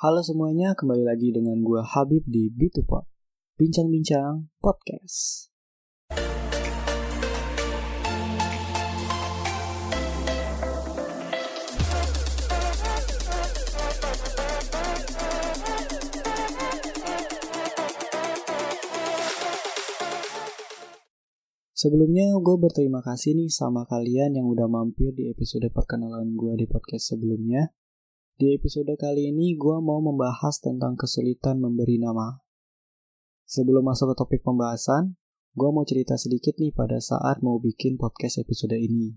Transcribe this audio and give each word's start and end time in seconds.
Halo 0.00 0.24
semuanya, 0.24 0.72
kembali 0.72 1.04
lagi 1.04 1.28
dengan 1.28 1.60
gue 1.60 1.76
Habib 1.84 2.24
di 2.24 2.48
B2Pod. 2.48 3.04
Bincang-bincang 3.60 4.48
podcast. 4.56 5.52
Sebelumnya 21.76 22.40
gue 22.40 22.56
berterima 22.56 23.04
kasih 23.04 23.36
nih 23.36 23.52
sama 23.52 23.84
kalian 23.84 24.32
yang 24.32 24.48
udah 24.48 24.64
mampir 24.64 25.12
di 25.12 25.28
episode 25.28 25.68
perkenalan 25.68 26.32
gue 26.40 26.56
di 26.56 26.64
podcast 26.64 27.12
sebelumnya. 27.12 27.68
Di 28.40 28.56
episode 28.56 28.96
kali 28.96 29.36
ini 29.36 29.52
gue 29.52 29.84
mau 29.84 30.00
membahas 30.00 30.64
tentang 30.64 30.96
kesulitan 30.96 31.60
memberi 31.60 32.00
nama. 32.00 32.40
Sebelum 33.44 33.84
masuk 33.84 34.16
ke 34.16 34.24
topik 34.24 34.40
pembahasan, 34.40 35.20
gue 35.52 35.68
mau 35.68 35.84
cerita 35.84 36.16
sedikit 36.16 36.56
nih 36.56 36.72
pada 36.72 37.04
saat 37.04 37.44
mau 37.44 37.60
bikin 37.60 38.00
podcast 38.00 38.40
episode 38.40 38.80
ini. 38.80 39.12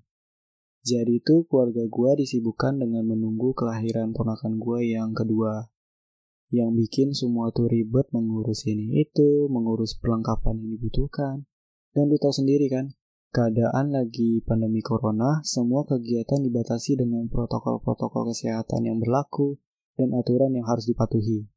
Jadi 0.84 1.24
itu 1.24 1.48
keluarga 1.48 1.88
gue 1.88 2.12
disibukkan 2.20 2.84
dengan 2.84 3.08
menunggu 3.08 3.56
kelahiran 3.56 4.12
ponakan 4.12 4.60
gue 4.60 4.92
yang 4.92 5.16
kedua. 5.16 5.72
Yang 6.52 6.84
bikin 6.84 7.16
semua 7.16 7.56
tuh 7.56 7.72
ribet 7.72 8.12
mengurus 8.12 8.68
ini 8.68 9.08
itu, 9.08 9.48
mengurus 9.48 9.96
perlengkapan 10.04 10.60
yang 10.60 10.76
dibutuhkan, 10.76 11.48
dan 11.96 12.12
lu 12.12 12.20
tahu 12.20 12.36
sendiri 12.36 12.68
kan, 12.68 12.92
keadaan 13.34 13.90
lagi 13.90 14.46
pandemi 14.46 14.86
corona, 14.86 15.42
semua 15.42 15.82
kegiatan 15.90 16.38
dibatasi 16.38 17.02
dengan 17.02 17.26
protokol-protokol 17.34 18.30
kesehatan 18.30 18.86
yang 18.86 19.02
berlaku 19.02 19.58
dan 19.98 20.14
aturan 20.14 20.54
yang 20.54 20.70
harus 20.70 20.86
dipatuhi. 20.86 21.50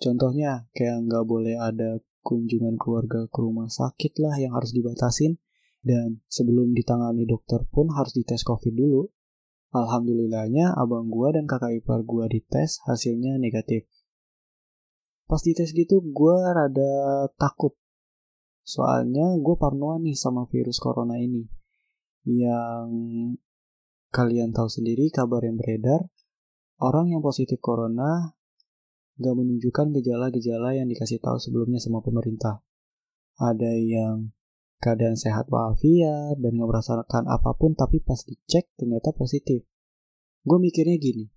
Contohnya, 0.00 0.64
kayak 0.72 1.04
nggak 1.04 1.24
boleh 1.28 1.60
ada 1.60 2.00
kunjungan 2.24 2.80
keluarga 2.80 3.28
ke 3.28 3.38
rumah 3.38 3.68
sakit 3.68 4.16
lah 4.24 4.40
yang 4.40 4.56
harus 4.56 4.72
dibatasin, 4.72 5.36
dan 5.84 6.24
sebelum 6.32 6.72
ditangani 6.72 7.28
dokter 7.28 7.68
pun 7.68 7.92
harus 7.92 8.16
dites 8.16 8.40
COVID 8.40 8.72
dulu. 8.72 9.12
Alhamdulillahnya, 9.76 10.72
abang 10.72 11.12
gua 11.12 11.36
dan 11.36 11.44
kakak 11.44 11.84
ipar 11.84 12.00
gua 12.00 12.32
dites, 12.32 12.80
hasilnya 12.88 13.36
negatif. 13.36 13.84
Pas 15.28 15.40
dites 15.44 15.68
gitu, 15.76 16.00
gua 16.00 16.56
rada 16.56 17.28
takut 17.36 17.76
Soalnya 18.62 19.34
gue 19.42 19.56
parnoan 19.58 20.06
nih 20.06 20.14
sama 20.14 20.46
virus 20.46 20.78
corona 20.78 21.18
ini. 21.18 21.42
Yang 22.22 22.88
kalian 24.14 24.54
tahu 24.54 24.70
sendiri 24.70 25.10
kabar 25.10 25.42
yang 25.42 25.58
beredar, 25.58 26.06
orang 26.78 27.10
yang 27.10 27.22
positif 27.22 27.58
corona 27.58 28.34
gak 29.18 29.34
menunjukkan 29.34 29.92
gejala-gejala 29.98 30.78
yang 30.78 30.88
dikasih 30.88 31.18
tahu 31.18 31.38
sebelumnya 31.42 31.82
sama 31.82 32.00
pemerintah. 32.00 32.62
Ada 33.38 33.72
yang 33.74 34.30
keadaan 34.78 35.18
sehat 35.18 35.50
walafiat 35.50 36.38
dan 36.38 36.58
gak 36.58 36.70
merasakan 36.70 37.24
apa 37.26 37.54
pun 37.58 37.74
tapi 37.74 37.98
pas 37.98 38.18
dicek 38.22 38.70
ternyata 38.78 39.10
positif. 39.14 39.66
Gue 40.42 40.58
mikirnya 40.58 40.98
gini, 40.98 41.30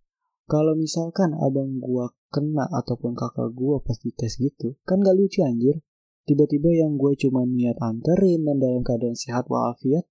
kalau 0.45 0.77
misalkan 0.77 1.33
abang 1.37 1.81
gua 1.81 2.13
kena 2.29 2.69
ataupun 2.69 3.17
kakak 3.17 3.49
gua 3.53 3.81
pas 3.81 3.97
dites 3.97 4.37
gitu, 4.37 4.77
kan 4.85 5.01
gak 5.01 5.17
lucu 5.17 5.41
anjir 5.41 5.81
tiba-tiba 6.25 6.73
yang 6.73 6.97
gue 6.97 7.13
cuma 7.15 7.45
niat 7.45 7.77
anterin 7.79 8.41
dan 8.43 8.57
dalam 8.57 8.81
keadaan 8.81 9.13
sehat 9.13 9.45
walafiat, 9.45 10.03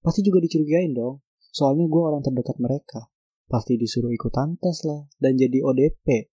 pasti 0.00 0.24
juga 0.24 0.40
dicurigain 0.40 0.96
dong. 0.96 1.20
Soalnya 1.52 1.88
gue 1.88 2.02
orang 2.02 2.24
terdekat 2.24 2.56
mereka. 2.60 3.08
Pasti 3.46 3.78
disuruh 3.78 4.10
ikutan 4.10 4.58
tes 4.58 4.82
lah 4.82 5.06
dan 5.22 5.38
jadi 5.38 5.62
ODP. 5.62 6.32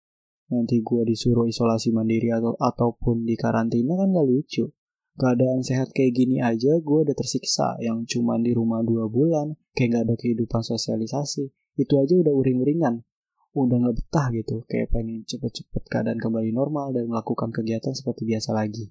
Nanti 0.49 0.81
gue 0.81 1.01
disuruh 1.05 1.45
isolasi 1.45 1.93
mandiri 1.93 2.33
atau 2.33 2.57
ataupun 2.57 3.23
di 3.23 3.37
karantina 3.37 3.93
kan 3.93 4.09
gak 4.09 4.27
lucu. 4.27 4.65
Keadaan 5.13 5.61
sehat 5.61 5.93
kayak 5.93 6.17
gini 6.17 6.41
aja 6.41 6.81
gue 6.81 6.99
udah 7.05 7.13
tersiksa 7.13 7.77
yang 7.86 8.09
cuma 8.09 8.42
di 8.42 8.49
rumah 8.49 8.81
dua 8.81 9.05
bulan, 9.05 9.53
kayak 9.77 9.89
gak 9.93 10.03
ada 10.09 10.15
kehidupan 10.17 10.65
sosialisasi. 10.65 11.53
Itu 11.77 12.02
aja 12.02 12.17
udah 12.17 12.33
uring-uringan 12.33 13.05
udah 13.53 13.77
nggak 13.86 13.95
betah 14.02 14.27
gitu 14.33 14.65
kayak 14.65 14.89
pengen 14.89 15.21
cepet-cepet 15.30 15.83
keadaan 15.86 16.17
kembali 16.17 16.49
normal 16.49 16.89
dan 16.89 17.05
melakukan 17.05 17.53
kegiatan 17.53 17.93
seperti 17.93 18.25
biasa 18.25 18.49
lagi. 18.49 18.89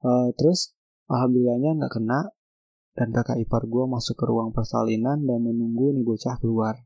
Uh, 0.00 0.32
terus 0.32 0.72
alhamdulillahnya 1.12 1.76
nggak 1.76 1.92
kena 1.92 2.32
dan 2.96 3.12
kakak 3.12 3.36
ipar 3.44 3.68
gue 3.68 3.84
masuk 3.84 4.16
ke 4.16 4.24
ruang 4.24 4.56
persalinan 4.56 5.28
dan 5.28 5.44
menunggu 5.44 5.92
nih 5.92 6.04
bocah 6.04 6.40
keluar. 6.40 6.80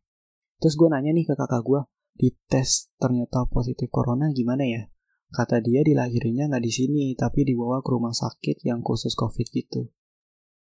Terus 0.58 0.74
gue 0.74 0.88
nanya 0.90 1.14
nih 1.14 1.30
ke 1.30 1.34
kakak 1.38 1.62
gue 1.62 1.80
di 2.14 2.34
tes 2.50 2.90
ternyata 2.98 3.46
positif 3.46 3.86
corona 3.94 4.34
gimana 4.34 4.66
ya? 4.66 4.82
Kata 5.30 5.62
dia 5.62 5.86
dilahirinya 5.86 6.50
nggak 6.50 6.64
di 6.66 6.72
sini 6.74 7.04
tapi 7.14 7.46
dibawa 7.46 7.86
ke 7.86 7.90
rumah 7.94 8.14
sakit 8.14 8.66
yang 8.66 8.82
khusus 8.82 9.14
covid 9.14 9.46
gitu. 9.46 9.94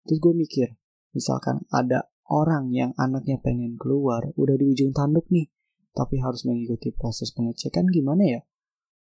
Terus 0.03 0.19
gue 0.19 0.35
mikir 0.35 0.75
misalkan 1.15 1.63
ada 1.71 2.11
orang 2.27 2.75
yang 2.75 2.91
anaknya 2.99 3.39
pengen 3.39 3.79
keluar 3.79 4.35
udah 4.35 4.59
di 4.59 4.67
ujung 4.75 4.91
tanduk 4.91 5.31
nih 5.31 5.54
tapi 5.95 6.19
harus 6.19 6.43
mengikuti 6.43 6.91
proses 6.91 7.31
pengecekan 7.31 7.87
gimana 7.89 8.23
ya? 8.27 8.41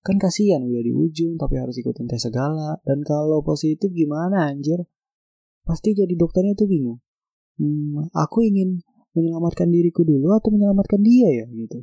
Kan 0.07 0.17
kasihan 0.17 0.63
udah 0.63 0.83
di 0.83 0.95
ujung 0.95 1.35
tapi 1.35 1.59
harus 1.59 1.75
ikutin 1.75 2.07
tes 2.07 2.23
segala. 2.23 2.79
Dan 2.87 3.03
kalau 3.03 3.43
positif 3.43 3.91
gimana 3.91 4.47
anjir? 4.49 4.87
Pasti 5.67 5.93
jadi 5.93 6.15
dokternya 6.15 6.55
tuh 6.55 6.71
bingung. 6.71 7.03
Hmm, 7.59 8.07
aku 8.15 8.47
ingin 8.47 8.81
menyelamatkan 9.13 9.69
diriku 9.69 10.07
dulu 10.07 10.33
atau 10.33 10.55
menyelamatkan 10.55 11.03
dia 11.03 11.29
ya 11.43 11.47
gitu. 11.51 11.83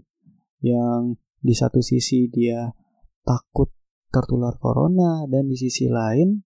Yang 0.64 1.20
di 1.44 1.54
satu 1.54 1.84
sisi 1.84 2.32
dia 2.32 2.72
takut 3.28 3.70
tertular 4.10 4.56
corona 4.58 5.28
dan 5.28 5.52
di 5.52 5.60
sisi 5.60 5.92
lain 5.92 6.40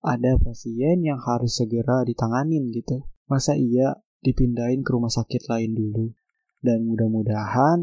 ada 0.00 0.40
pasien 0.40 1.04
yang 1.04 1.20
harus 1.20 1.60
segera 1.60 2.02
ditanganin 2.08 2.72
gitu. 2.72 3.04
Masa 3.28 3.54
iya 3.54 4.00
dipindahin 4.24 4.80
ke 4.80 4.90
rumah 4.96 5.12
sakit 5.12 5.46
lain 5.52 5.76
dulu? 5.76 6.16
Dan 6.60 6.84
mudah-mudahan 6.84 7.80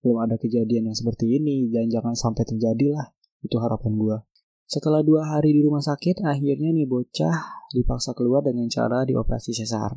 belum 0.00 0.18
ada 0.24 0.40
kejadian 0.40 0.92
yang 0.92 0.96
seperti 0.96 1.36
ini 1.36 1.68
dan 1.68 1.92
jangan 1.92 2.16
sampai 2.16 2.48
terjadi 2.48 2.96
lah. 2.96 3.12
Itu 3.44 3.60
harapan 3.60 3.92
gue. 3.96 4.18
Setelah 4.66 5.06
dua 5.06 5.22
hari 5.30 5.54
di 5.54 5.62
rumah 5.62 5.84
sakit, 5.84 6.26
akhirnya 6.26 6.74
nih 6.74 6.90
bocah 6.90 7.68
dipaksa 7.70 8.18
keluar 8.18 8.42
dengan 8.42 8.66
cara 8.66 9.06
dioperasi 9.06 9.54
sesar. 9.54 9.94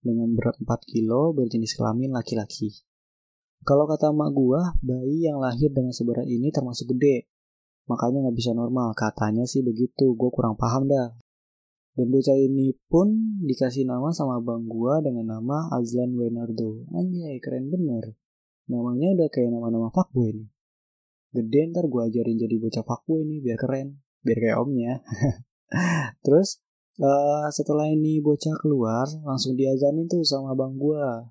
Dengan 0.00 0.32
berat 0.36 0.60
4 0.60 0.68
kilo 0.84 1.36
berjenis 1.36 1.76
kelamin 1.76 2.12
laki-laki. 2.12 2.72
Kalau 3.64 3.88
kata 3.88 4.12
emak 4.12 4.30
gue, 4.36 4.60
bayi 4.84 5.24
yang 5.24 5.40
lahir 5.40 5.72
dengan 5.72 5.92
seberat 5.92 6.28
ini 6.28 6.52
termasuk 6.52 6.92
gede. 6.92 7.32
Makanya 7.88 8.28
nggak 8.28 8.36
bisa 8.36 8.52
normal, 8.52 8.92
katanya 8.92 9.48
sih 9.48 9.64
begitu. 9.64 10.12
Gue 10.12 10.28
kurang 10.28 10.56
paham 10.60 10.88
dah. 10.88 11.16
Dan 11.94 12.10
bocah 12.10 12.34
ini 12.34 12.74
pun 12.90 13.38
dikasih 13.46 13.86
nama 13.86 14.10
sama 14.10 14.42
bang 14.42 14.66
gua 14.66 14.98
dengan 14.98 15.38
nama 15.38 15.70
Azlan 15.70 16.18
Wenardo. 16.18 16.90
Anjay, 16.90 17.38
keren 17.38 17.70
bener. 17.70 18.18
Namanya 18.66 19.14
udah 19.14 19.28
kayak 19.30 19.54
nama-nama 19.54 19.94
fuckboy 19.94 20.34
nih. 20.34 20.50
Gede 21.30 21.70
ntar 21.70 21.86
gua 21.86 22.10
ajarin 22.10 22.34
jadi 22.34 22.58
bocah 22.58 22.82
fuckboy 22.82 23.22
nih 23.22 23.38
biar 23.46 23.58
keren. 23.62 24.02
Biar 24.26 24.38
kayak 24.42 24.58
omnya. 24.58 25.06
Terus 26.26 26.58
uh, 26.98 27.46
setelah 27.54 27.86
ini 27.86 28.18
bocah 28.18 28.58
keluar, 28.58 29.06
langsung 29.22 29.54
diazanin 29.54 30.10
tuh 30.10 30.26
sama 30.26 30.58
bang 30.58 30.74
gua. 30.74 31.30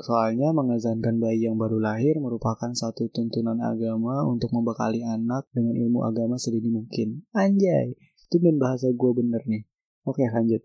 Soalnya 0.00 0.54
mengazankan 0.56 1.20
bayi 1.20 1.44
yang 1.44 1.58
baru 1.60 1.76
lahir 1.76 2.16
merupakan 2.22 2.70
satu 2.70 3.10
tuntunan 3.12 3.58
agama 3.60 4.24
untuk 4.24 4.54
membekali 4.54 5.02
anak 5.04 5.50
dengan 5.52 5.74
ilmu 5.74 6.06
agama 6.06 6.38
sedini 6.38 6.70
mungkin. 6.70 7.26
Anjay, 7.34 7.98
main 8.36 8.60
bahasa 8.60 8.92
gue 8.92 9.10
bener 9.16 9.40
nih. 9.48 9.64
Oke 10.04 10.28
lanjut. 10.28 10.60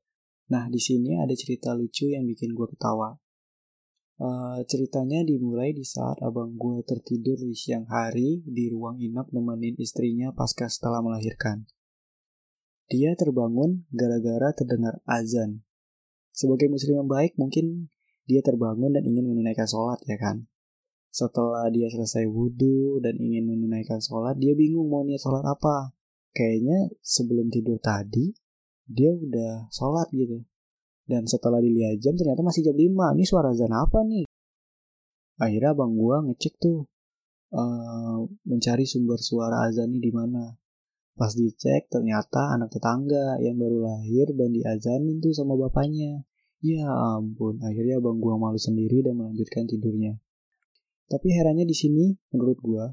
Nah 0.52 0.68
di 0.68 0.84
sini 0.84 1.16
ada 1.16 1.32
cerita 1.32 1.72
lucu 1.72 2.12
yang 2.12 2.28
bikin 2.28 2.52
gue 2.52 2.68
ketawa. 2.76 3.16
Uh, 4.20 4.62
ceritanya 4.70 5.26
dimulai 5.26 5.74
di 5.74 5.88
saat 5.88 6.20
abang 6.22 6.54
gue 6.60 6.84
tertidur 6.86 7.40
di 7.40 7.56
siang 7.56 7.88
hari 7.88 8.44
di 8.46 8.70
ruang 8.70 9.00
inap 9.00 9.32
nemenin 9.32 9.80
istrinya 9.80 10.36
pasca 10.36 10.68
setelah 10.68 11.00
melahirkan. 11.00 11.64
Dia 12.92 13.16
terbangun 13.16 13.88
gara-gara 13.90 14.52
terdengar 14.52 15.00
azan. 15.08 15.64
Sebagai 16.36 16.68
muslim 16.68 17.04
yang 17.04 17.10
baik 17.10 17.40
mungkin 17.40 17.90
dia 18.28 18.44
terbangun 18.44 18.92
dan 18.92 19.08
ingin 19.08 19.24
menunaikan 19.24 19.66
sholat 19.66 20.04
ya 20.04 20.20
kan. 20.20 20.46
Setelah 21.10 21.70
dia 21.72 21.90
selesai 21.90 22.26
wudhu 22.26 23.02
dan 23.02 23.18
ingin 23.22 23.46
menunaikan 23.46 24.02
sholat, 24.02 24.34
dia 24.38 24.58
bingung 24.58 24.90
mau 24.90 25.06
niat 25.06 25.22
sholat 25.22 25.46
apa 25.46 25.94
kayaknya 26.34 26.92
sebelum 27.00 27.48
tidur 27.54 27.80
tadi 27.80 28.34
dia 28.90 29.14
udah 29.14 29.72
sholat 29.72 30.12
gitu. 30.12 30.44
Dan 31.04 31.28
setelah 31.28 31.60
dilihat 31.60 32.00
jam 32.00 32.16
ternyata 32.16 32.44
masih 32.44 32.64
jam 32.64 32.76
5. 32.76 33.16
Ini 33.16 33.26
suara 33.28 33.52
azan 33.52 33.72
apa 33.72 34.04
nih? 34.04 34.26
Akhirnya 35.40 35.72
bang 35.76 35.94
gua 35.96 36.24
ngecek 36.24 36.54
tuh 36.60 36.88
uh, 37.52 38.18
mencari 38.48 38.88
sumber 38.88 39.20
suara 39.20 39.68
azan 39.68 39.92
ini 39.92 40.00
di 40.00 40.12
mana. 40.12 40.44
Pas 41.14 41.30
dicek 41.30 41.94
ternyata 41.94 42.58
anak 42.58 42.74
tetangga 42.74 43.38
yang 43.38 43.60
baru 43.60 43.86
lahir 43.86 44.34
dan 44.34 44.50
diazanin 44.50 45.22
tuh 45.22 45.36
sama 45.36 45.54
bapaknya. 45.54 46.26
Ya 46.64 46.88
ampun, 47.20 47.60
akhirnya 47.60 48.00
bang 48.00 48.18
gua 48.24 48.40
malu 48.40 48.58
sendiri 48.58 49.04
dan 49.04 49.20
melanjutkan 49.20 49.68
tidurnya. 49.68 50.16
Tapi 51.12 51.28
herannya 51.36 51.68
di 51.68 51.76
sini, 51.76 52.06
menurut 52.32 52.58
gue, 52.64 52.86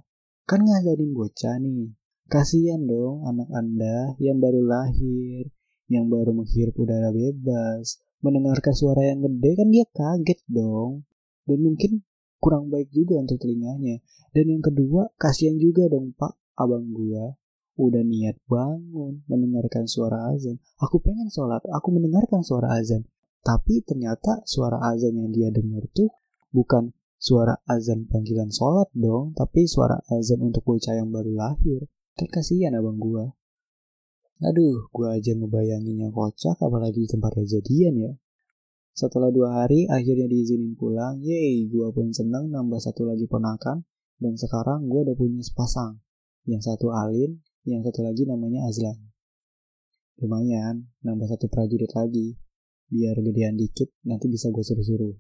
kan 0.45 0.61
ngajarin 0.61 1.15
bocah 1.15 1.57
nih. 1.63 1.95
Kasihan 2.31 2.87
dong 2.87 3.27
anak 3.27 3.51
anda 3.51 4.15
yang 4.23 4.39
baru 4.39 4.63
lahir, 4.63 5.51
yang 5.91 6.07
baru 6.07 6.31
menghirup 6.31 6.79
udara 6.79 7.11
bebas, 7.11 7.99
mendengarkan 8.23 8.71
suara 8.71 9.03
yang 9.03 9.27
gede 9.27 9.59
kan 9.59 9.69
dia 9.75 9.83
kaget 9.91 10.39
dong. 10.47 11.03
Dan 11.43 11.59
mungkin 11.67 12.07
kurang 12.39 12.71
baik 12.71 12.87
juga 12.95 13.19
untuk 13.19 13.43
telinganya. 13.43 13.99
Dan 14.31 14.47
yang 14.47 14.63
kedua, 14.63 15.11
kasihan 15.19 15.59
juga 15.59 15.91
dong 15.91 16.15
pak 16.15 16.39
abang 16.55 16.95
gua 16.95 17.35
udah 17.75 18.07
niat 18.07 18.39
bangun 18.47 19.27
mendengarkan 19.27 19.91
suara 19.91 20.31
azan. 20.31 20.63
Aku 20.79 21.03
pengen 21.03 21.35
sholat, 21.35 21.67
aku 21.67 21.91
mendengarkan 21.91 22.47
suara 22.47 22.79
azan. 22.79 23.11
Tapi 23.43 23.83
ternyata 23.83 24.47
suara 24.47 24.79
azan 24.87 25.19
yang 25.19 25.35
dia 25.35 25.51
dengar 25.51 25.83
tuh 25.91 26.15
bukan 26.55 26.95
suara 27.19 27.59
azan 27.67 28.07
panggilan 28.07 28.55
sholat 28.55 28.87
dong, 28.95 29.35
tapi 29.35 29.67
suara 29.67 29.99
azan 30.15 30.47
untuk 30.47 30.63
bocah 30.63 30.95
yang 30.95 31.11
baru 31.11 31.35
lahir. 31.35 31.91
Kan 32.21 32.29
kasihan 32.29 32.77
abang 32.77 33.01
gua. 33.01 33.33
Aduh, 34.45 34.93
gua 34.93 35.17
aja 35.17 35.33
ngebayanginnya 35.33 36.13
kocak 36.13 36.61
apalagi 36.61 37.01
di 37.01 37.09
tempat 37.09 37.33
kejadian 37.33 37.97
ya. 37.97 38.13
Setelah 38.93 39.33
dua 39.33 39.65
hari 39.65 39.89
akhirnya 39.89 40.29
diizinin 40.29 40.77
pulang, 40.77 41.17
yeay, 41.25 41.65
gua 41.73 41.89
pun 41.97 42.13
senang 42.13 42.53
nambah 42.53 42.77
satu 42.77 43.09
lagi 43.09 43.25
ponakan, 43.25 43.89
dan 44.21 44.37
sekarang 44.37 44.85
gua 44.85 45.09
udah 45.09 45.17
punya 45.17 45.41
sepasang. 45.41 46.05
Yang 46.45 46.69
satu 46.69 46.93
Alin, 46.93 47.41
yang 47.65 47.81
satu 47.81 48.05
lagi 48.05 48.29
namanya 48.29 48.69
Azlan. 48.69 49.01
Lumayan, 50.21 50.93
nambah 51.01 51.25
satu 51.25 51.49
prajurit 51.49 51.89
lagi. 51.97 52.37
Biar 52.93 53.17
gedean 53.17 53.57
dikit, 53.57 53.97
nanti 54.05 54.29
bisa 54.29 54.53
gue 54.53 54.61
suruh-suruh. 54.61 55.17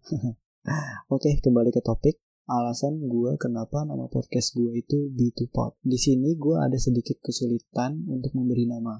Oke, 1.16 1.40
kembali 1.40 1.72
ke 1.72 1.80
topik. 1.80 2.20
Alasan 2.50 3.06
gue 3.06 3.38
kenapa 3.38 3.86
nama 3.86 4.10
podcast 4.10 4.58
gue 4.58 4.74
itu 4.74 5.06
B2Pod. 5.14 5.78
Di 5.86 5.94
sini 5.94 6.34
gue 6.34 6.58
ada 6.58 6.74
sedikit 6.74 7.22
kesulitan 7.22 8.10
untuk 8.10 8.34
memberi 8.34 8.66
nama. 8.66 8.98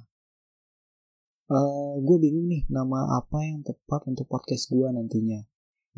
Uh, 1.50 1.58
eh, 1.58 1.92
gue 1.98 2.16
bingung 2.22 2.46
nih 2.46 2.70
nama 2.70 3.18
apa 3.18 3.42
yang 3.42 3.66
tepat 3.66 4.06
untuk 4.06 4.30
podcast 4.30 4.70
gue 4.70 4.86
nantinya. 4.94 5.42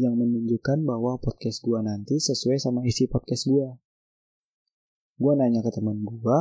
Yang 0.00 0.14
menunjukkan 0.16 0.88
bahwa 0.88 1.20
podcast 1.20 1.60
gue 1.60 1.76
nanti 1.84 2.16
sesuai 2.16 2.56
sama 2.56 2.88
isi 2.88 3.04
podcast 3.04 3.44
gue. 3.44 3.69
Gue 5.20 5.32
nanya 5.37 5.60
ke 5.60 5.69
teman 5.76 6.00
gue, 6.00 6.40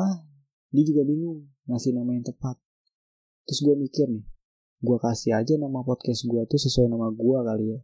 dia 0.71 0.83
juga 0.87 1.03
bingung 1.03 1.51
ngasih 1.67 1.91
nama 1.91 2.15
yang 2.15 2.23
tepat 2.23 2.55
terus 3.45 3.59
gue 3.67 3.75
mikir 3.75 4.07
nih 4.07 4.25
gue 4.81 4.97
kasih 4.97 5.35
aja 5.37 5.53
nama 5.59 5.83
podcast 5.83 6.25
gue 6.25 6.41
tuh 6.47 6.57
sesuai 6.57 6.87
nama 6.87 7.11
gue 7.11 7.39
kali 7.43 7.65
ya 7.75 7.79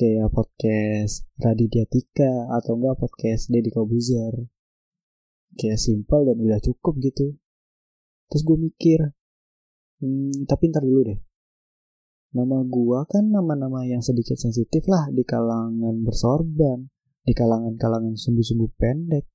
kayak 0.00 0.32
podcast 0.32 1.28
Raditya 1.36 1.84
Tika 1.84 2.48
atau 2.56 2.80
enggak 2.80 3.04
podcast 3.04 3.52
Deddy 3.52 3.68
Kobuzer. 3.68 4.32
Kayak 5.60 5.76
simple 5.76 6.24
dan 6.24 6.40
udah 6.40 6.56
cukup 6.56 6.96
gitu. 7.04 7.36
Terus 8.32 8.42
gue 8.48 8.56
mikir 8.56 9.12
hmm, 10.00 10.48
tapi 10.48 10.72
ntar 10.72 10.88
dulu 10.88 11.04
deh. 11.04 11.20
Nama 12.32 12.64
gue 12.64 12.98
kan 13.12 13.28
nama-nama 13.28 13.84
yang 13.84 14.00
sedikit 14.00 14.40
sensitif 14.40 14.88
lah 14.88 15.12
di 15.12 15.20
kalangan 15.20 16.00
bersorban 16.00 16.88
di 17.28 17.36
kalangan-kalangan 17.36 18.16
sumbu-sumbu 18.16 18.72
pendek. 18.80 19.28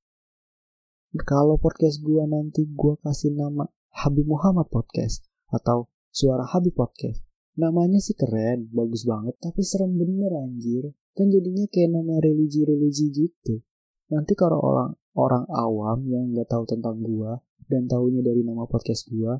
Kalau 1.14 1.62
podcast 1.62 2.02
gue 2.02 2.26
nanti 2.26 2.66
gue 2.66 2.98
kasih 3.06 3.38
nama 3.38 3.70
Habib 4.02 4.26
Muhammad 4.26 4.66
Podcast 4.74 5.30
atau 5.54 5.94
Suara 6.10 6.50
Habib 6.50 6.74
Podcast. 6.74 7.25
Namanya 7.56 8.04
sih 8.04 8.16
keren, 8.20 8.68
bagus 8.76 9.08
banget, 9.08 9.40
tapi 9.40 9.64
serem 9.64 9.96
bener 9.96 10.32
anjir. 10.36 10.92
Kan 11.16 11.32
jadinya 11.32 11.64
kayak 11.72 11.96
nama 11.96 12.20
religi-religi 12.20 13.08
gitu. 13.16 13.64
Nanti 14.12 14.36
kalau 14.36 14.60
orang 14.60 14.92
orang 15.16 15.48
awam 15.48 16.04
yang 16.12 16.36
nggak 16.36 16.52
tahu 16.52 16.68
tentang 16.68 17.00
gue 17.00 17.32
dan 17.72 17.88
taunya 17.88 18.20
dari 18.20 18.44
nama 18.44 18.68
podcast 18.68 19.08
gue, 19.08 19.34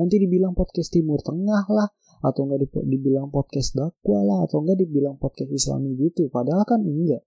nanti 0.00 0.16
dibilang 0.16 0.56
podcast 0.56 0.88
Timur 0.88 1.20
Tengah 1.20 1.68
lah, 1.68 1.88
atau 2.24 2.48
nggak 2.48 2.64
dibilang 2.88 3.28
podcast 3.28 3.76
dakwah 3.76 4.24
lah, 4.24 4.48
atau 4.48 4.64
nggak 4.64 4.80
dibilang 4.80 5.20
podcast 5.20 5.52
Islami 5.52 5.92
gitu. 6.00 6.32
Padahal 6.32 6.64
kan 6.64 6.80
enggak. 6.80 7.20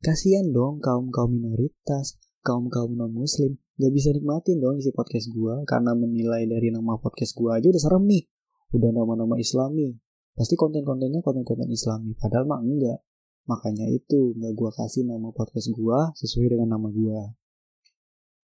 Kasihan 0.00 0.48
dong 0.48 0.80
kaum 0.80 1.12
kaum 1.12 1.28
minoritas 1.28 2.16
kaum 2.40 2.72
kaum 2.72 2.96
non 2.96 3.12
muslim 3.12 3.60
gak 3.76 3.92
bisa 3.92 4.12
nikmatin 4.16 4.60
dong 4.60 4.80
isi 4.80 4.92
podcast 4.96 5.28
gue 5.28 5.64
karena 5.68 5.92
menilai 5.92 6.48
dari 6.48 6.72
nama 6.72 6.96
podcast 6.96 7.36
gue 7.36 7.50
aja 7.52 7.68
udah 7.68 7.82
serem 7.82 8.04
nih 8.08 8.24
udah 8.70 8.90
nama-nama 8.94 9.36
islami. 9.36 9.94
Pasti 10.34 10.54
konten-kontennya 10.54 11.20
konten-konten 11.20 11.68
islami. 11.70 12.14
Padahal 12.16 12.46
mah 12.46 12.62
enggak. 12.62 13.02
Makanya 13.50 13.90
itu 13.90 14.36
nggak 14.38 14.52
gue 14.54 14.70
kasih 14.74 15.06
nama 15.06 15.30
podcast 15.34 15.74
gue 15.74 15.98
sesuai 16.16 16.54
dengan 16.54 16.78
nama 16.78 16.86
gue 16.86 17.40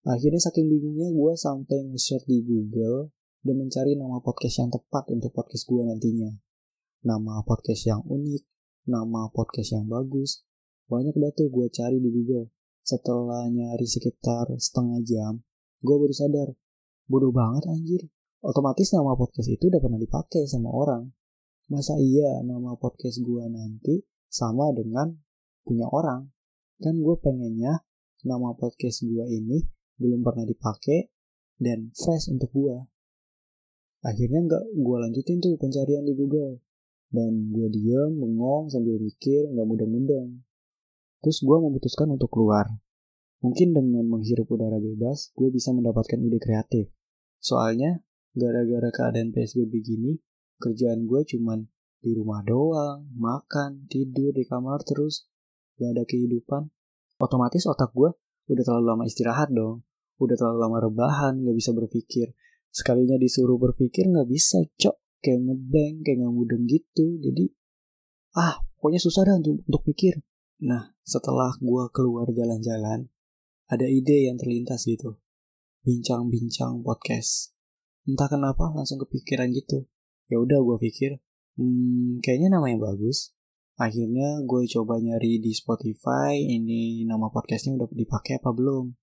akhirnya 0.08 0.40
saking 0.40 0.72
bingungnya 0.72 1.12
gue 1.12 1.34
sampai 1.36 1.84
nge-search 1.92 2.32
di 2.32 2.40
Google 2.40 3.12
dan 3.44 3.60
mencari 3.60 4.00
nama 4.00 4.24
podcast 4.24 4.64
yang 4.64 4.72
tepat 4.72 5.04
untuk 5.12 5.36
podcast 5.36 5.68
gue 5.68 5.84
nantinya. 5.84 6.32
Nama 7.04 7.44
podcast 7.44 7.92
yang 7.92 8.02
unik 8.08 8.44
nama 8.88 9.28
podcast 9.36 9.76
yang 9.76 9.92
bagus 9.92 10.48
banyak 10.88 11.12
dah 11.12 11.32
tuh 11.36 11.52
gue 11.52 11.68
cari 11.68 12.00
di 12.00 12.08
Google. 12.08 12.48
Setelah 12.88 13.52
nyari 13.52 13.84
sekitar 13.84 14.48
setengah 14.56 15.04
jam, 15.04 15.44
gue 15.84 15.96
baru 16.00 16.16
sadar, 16.16 16.56
bodoh 17.12 17.36
banget 17.36 17.68
anjir. 17.68 18.08
Otomatis 18.48 18.96
nama 18.96 19.12
podcast 19.12 19.52
itu 19.52 19.68
udah 19.68 19.84
pernah 19.84 20.00
dipakai 20.00 20.48
sama 20.48 20.72
orang. 20.72 21.12
Masa 21.68 22.00
iya 22.00 22.40
nama 22.48 22.80
podcast 22.80 23.20
gue 23.20 23.44
nanti 23.44 24.00
sama 24.32 24.72
dengan 24.72 25.20
punya 25.68 25.84
orang? 25.92 26.32
Kan 26.80 26.96
gue 27.04 27.12
pengennya 27.20 27.84
nama 28.24 28.56
podcast 28.56 29.04
gue 29.04 29.28
ini 29.28 29.68
belum 30.00 30.24
pernah 30.24 30.48
dipakai 30.48 31.12
dan 31.60 31.92
fresh 31.92 32.32
untuk 32.32 32.48
gue. 32.56 32.88
Akhirnya 34.08 34.40
nggak 34.48 34.64
gue 34.80 34.96
lanjutin 34.96 35.44
tuh 35.44 35.60
pencarian 35.60 36.08
di 36.08 36.16
Google. 36.16 36.64
Dan 37.12 37.52
gue 37.52 37.68
diem, 37.68 38.16
bengong 38.16 38.72
sambil 38.72 38.96
mikir, 38.96 39.44
nggak 39.52 39.68
mudah-mudah. 39.68 40.24
Terus 41.20 41.44
gue 41.44 41.58
memutuskan 41.68 42.16
untuk 42.16 42.32
keluar. 42.32 42.72
Mungkin 43.44 43.76
dengan 43.76 44.08
menghirup 44.08 44.48
udara 44.48 44.80
bebas, 44.80 45.36
gue 45.36 45.52
bisa 45.52 45.76
mendapatkan 45.76 46.16
ide 46.16 46.40
kreatif. 46.40 46.88
Soalnya, 47.44 48.07
gara-gara 48.38 48.90
keadaan 48.94 49.34
PSBB 49.34 49.74
gini, 49.82 50.14
kerjaan 50.62 51.10
gue 51.10 51.26
cuman 51.26 51.66
di 51.98 52.14
rumah 52.14 52.46
doang, 52.46 53.10
makan, 53.18 53.90
tidur 53.90 54.32
di 54.32 54.46
kamar 54.46 54.86
terus, 54.86 55.26
gak 55.82 55.98
ada 55.98 56.04
kehidupan. 56.06 56.70
Otomatis 57.18 57.66
otak 57.66 57.92
gue 57.98 58.14
udah 58.48 58.64
terlalu 58.64 58.86
lama 58.86 59.04
istirahat 59.10 59.50
dong, 59.50 59.84
udah 60.22 60.36
terlalu 60.38 60.58
lama 60.62 60.78
rebahan, 60.86 61.34
gak 61.42 61.58
bisa 61.58 61.74
berpikir. 61.74 62.32
Sekalinya 62.70 63.18
disuruh 63.18 63.58
berpikir 63.58 64.06
gak 64.08 64.30
bisa, 64.30 64.62
cok. 64.78 64.96
Kayak 65.18 65.50
ngebeng, 65.50 66.06
kayak 66.06 66.18
gak 66.22 66.34
mudeng 66.34 66.64
gitu. 66.70 67.18
Jadi, 67.18 67.50
ah, 68.38 68.62
pokoknya 68.78 69.02
susah 69.02 69.26
dah 69.26 69.36
untuk, 69.42 69.66
untuk 69.66 69.82
pikir. 69.90 70.22
Nah, 70.62 70.94
setelah 71.02 71.58
gue 71.58 71.84
keluar 71.90 72.30
jalan-jalan, 72.30 73.10
ada 73.68 73.86
ide 73.90 74.30
yang 74.30 74.38
terlintas 74.38 74.86
gitu. 74.86 75.18
Bincang-bincang 75.82 76.86
podcast. 76.86 77.57
Entah 78.08 78.32
kenapa 78.32 78.72
langsung 78.72 79.04
kepikiran 79.04 79.52
gitu. 79.52 79.84
Ya 80.32 80.40
udah 80.40 80.64
gue 80.64 80.78
pikir, 80.80 81.20
hmm, 81.60 82.24
kayaknya 82.24 82.56
nama 82.56 82.72
yang 82.72 82.80
bagus. 82.80 83.36
Akhirnya 83.78 84.42
gue 84.48 84.64
coba 84.72 84.98
nyari 84.98 85.44
di 85.44 85.52
Spotify, 85.54 86.40
ini 86.40 87.04
nama 87.04 87.28
podcastnya 87.30 87.78
udah 87.78 87.88
dipakai 87.92 88.40
apa 88.40 88.56
belum? 88.56 88.96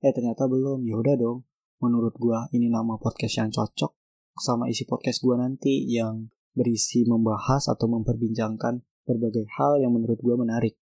Eh 0.00 0.14
ternyata 0.14 0.46
belum, 0.46 0.86
ya 0.86 0.94
udah 0.96 1.14
dong. 1.18 1.38
Menurut 1.82 2.14
gue 2.16 2.38
ini 2.56 2.70
nama 2.70 2.96
podcast 2.96 3.42
yang 3.42 3.50
cocok 3.50 3.92
sama 4.38 4.66
isi 4.70 4.86
podcast 4.86 5.22
gue 5.22 5.36
nanti 5.36 5.90
yang 5.90 6.30
berisi 6.54 7.02
membahas 7.06 7.70
atau 7.70 7.90
memperbincangkan 7.90 8.82
berbagai 9.04 9.44
hal 9.58 9.82
yang 9.82 9.92
menurut 9.92 10.18
gue 10.22 10.34
menarik. 10.38 10.74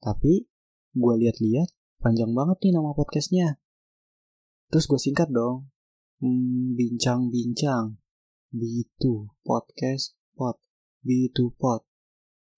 Tapi 0.00 0.46
gue 0.94 1.14
lihat-lihat 1.26 1.72
panjang 2.00 2.30
banget 2.32 2.60
nih 2.68 2.72
nama 2.76 2.92
podcastnya. 2.92 3.56
Terus 4.70 4.86
gue 4.86 5.00
singkat 5.00 5.32
dong. 5.32 5.68
Hmm, 6.20 6.76
bincang-bincang. 6.76 7.96
B2 8.52 9.32
podcast 9.40 10.20
pod. 10.36 10.60
B2 11.00 11.48
pod. 11.56 11.88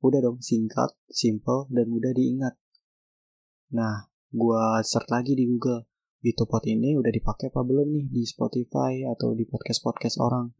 Udah 0.02 0.18
dong 0.18 0.42
singkat, 0.42 0.90
simple, 1.06 1.70
dan 1.70 1.86
mudah 1.86 2.10
diingat. 2.10 2.58
Nah, 3.70 4.10
gue 4.34 4.64
search 4.82 5.06
lagi 5.14 5.38
di 5.38 5.46
Google. 5.46 5.86
B2 6.26 6.42
pod 6.42 6.66
ini 6.66 6.98
udah 6.98 7.14
dipakai 7.14 7.54
apa 7.54 7.62
belum 7.62 7.86
nih 7.94 8.06
di 8.10 8.26
Spotify 8.26 9.06
atau 9.06 9.30
di 9.30 9.46
podcast-podcast 9.46 10.18
orang. 10.18 10.50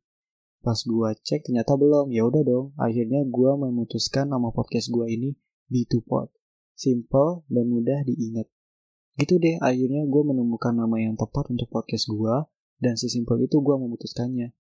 Pas 0.63 0.79
gue 0.79 1.11
cek 1.27 1.51
ternyata 1.51 1.75
belum. 1.75 2.15
Ya 2.15 2.23
udah 2.23 2.47
dong. 2.47 2.71
Akhirnya 2.79 3.27
gue 3.27 3.51
memutuskan 3.51 4.31
nama 4.31 4.55
podcast 4.55 4.95
gue 4.95 5.11
ini 5.11 5.35
B2 5.67 6.07
pod 6.07 6.31
simple 6.79 7.43
dan 7.51 7.67
mudah 7.67 8.03
diingat. 8.07 8.47
Gitu 9.19 9.37
deh, 9.43 9.59
akhirnya 9.61 10.07
gue 10.07 10.23
menemukan 10.23 10.73
nama 10.73 10.97
yang 11.03 11.19
tepat 11.19 11.53
untuk 11.53 11.69
podcast 11.69 12.09
gue, 12.09 12.37
dan 12.83 12.99
sesimpel 12.99 13.47
itu 13.47 13.63
gue 13.63 13.77
memutuskannya. 13.79 14.51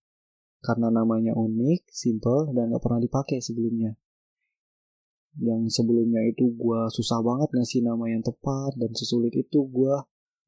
Karena 0.62 0.94
namanya 0.94 1.34
unik, 1.34 1.90
simple, 1.90 2.54
dan 2.54 2.70
gak 2.70 2.86
pernah 2.86 3.02
dipakai 3.02 3.42
sebelumnya. 3.42 3.98
Yang 5.42 5.74
sebelumnya 5.74 6.22
itu 6.30 6.54
gue 6.54 6.80
susah 6.94 7.18
banget 7.18 7.50
ngasih 7.50 7.82
nama 7.82 8.04
yang 8.06 8.22
tepat 8.22 8.78
dan 8.78 8.94
sesulit 8.94 9.34
itu 9.34 9.66
gue 9.66 9.94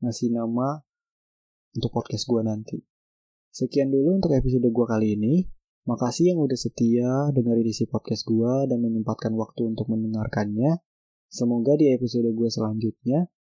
ngasih 0.06 0.30
nama 0.30 0.78
untuk 1.74 1.90
podcast 1.90 2.30
gue 2.30 2.42
nanti. 2.46 2.78
Sekian 3.50 3.90
dulu 3.90 4.22
untuk 4.22 4.30
episode 4.30 4.70
gue 4.70 4.86
kali 4.86 5.18
ini. 5.18 5.34
Makasih 5.84 6.32
yang 6.32 6.40
udah 6.40 6.56
setia 6.56 7.28
dengerin 7.34 7.68
isi 7.68 7.84
podcast 7.90 8.24
gue 8.24 8.70
dan 8.70 8.78
menyempatkan 8.80 9.34
waktu 9.34 9.66
untuk 9.66 9.90
mendengarkannya. 9.90 10.78
Semoga 11.26 11.74
di 11.74 11.90
episode 11.90 12.30
gue 12.30 12.48
selanjutnya 12.48 13.33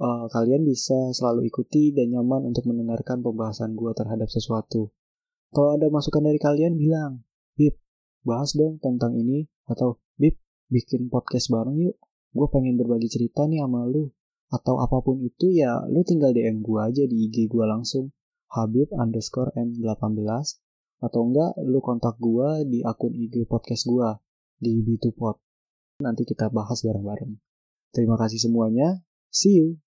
uh, 0.00 0.26
kalian 0.32 0.62
bisa 0.64 1.12
selalu 1.12 1.48
ikuti 1.48 1.92
dan 1.92 2.12
nyaman 2.12 2.48
untuk 2.48 2.68
mendengarkan 2.68 3.20
pembahasan 3.20 3.76
gue 3.76 3.92
terhadap 3.96 4.28
sesuatu. 4.30 4.92
Kalau 5.52 5.76
ada 5.76 5.88
masukan 5.88 6.24
dari 6.24 6.40
kalian 6.40 6.76
bilang, 6.76 7.24
Bib, 7.56 7.78
bahas 8.26 8.52
dong 8.52 8.82
tentang 8.82 9.16
ini 9.16 9.46
atau 9.68 10.00
Bib, 10.16 10.36
bikin 10.68 11.08
podcast 11.08 11.48
bareng 11.48 11.78
yuk. 11.80 11.96
Gue 12.36 12.46
pengen 12.52 12.76
berbagi 12.76 13.08
cerita 13.08 13.48
nih 13.48 13.64
sama 13.64 13.88
lu. 13.88 14.12
Atau 14.52 14.78
apa 14.78 15.02
pun 15.02 15.18
itu 15.24 15.50
ya 15.50 15.82
lu 15.90 16.06
tinggal 16.06 16.30
DM 16.30 16.62
gue 16.62 16.78
aja 16.78 17.02
di 17.08 17.26
IG 17.26 17.48
gue 17.48 17.64
langsung. 17.66 18.12
Habib 18.46 18.94
underscore 18.94 19.50
M18 19.58 20.22
atau 21.02 21.20
enggak 21.28 21.52
lu 21.66 21.78
kontak 21.84 22.16
gua 22.16 22.64
di 22.64 22.80
akun 22.80 23.12
IG 23.12 23.44
podcast 23.44 23.84
gua 23.84 24.16
di 24.56 24.80
B2Pod. 24.80 25.36
Nanti 26.00 26.24
kita 26.24 26.48
bahas 26.48 26.80
bareng-bareng. 26.80 27.36
Terima 27.92 28.16
kasih 28.16 28.40
semuanya. 28.40 29.00
See 29.32 29.60
you. 29.60 29.85